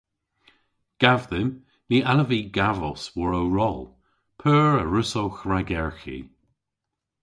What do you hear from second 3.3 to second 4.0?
ow rol.